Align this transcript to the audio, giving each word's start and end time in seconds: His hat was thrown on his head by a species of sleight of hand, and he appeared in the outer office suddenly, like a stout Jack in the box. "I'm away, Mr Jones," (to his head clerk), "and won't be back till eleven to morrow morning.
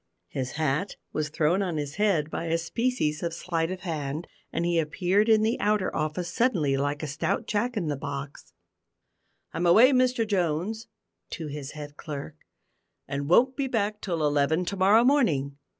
His 0.29 0.53
hat 0.53 0.95
was 1.13 1.29
thrown 1.29 1.61
on 1.61 1.77
his 1.77 1.97
head 1.97 2.31
by 2.31 2.45
a 2.45 2.57
species 2.57 3.21
of 3.21 3.35
sleight 3.35 3.69
of 3.69 3.81
hand, 3.81 4.25
and 4.51 4.65
he 4.65 4.79
appeared 4.79 5.29
in 5.29 5.43
the 5.43 5.59
outer 5.59 5.95
office 5.95 6.27
suddenly, 6.33 6.75
like 6.75 7.03
a 7.03 7.07
stout 7.07 7.45
Jack 7.45 7.77
in 7.77 7.85
the 7.85 7.95
box. 7.95 8.51
"I'm 9.53 9.67
away, 9.67 9.91
Mr 9.91 10.25
Jones," 10.27 10.87
(to 11.33 11.49
his 11.49 11.73
head 11.73 11.97
clerk), 11.97 12.35
"and 13.07 13.29
won't 13.29 13.55
be 13.55 13.67
back 13.67 14.01
till 14.01 14.25
eleven 14.25 14.65
to 14.65 14.75
morrow 14.75 15.03
morning. 15.03 15.59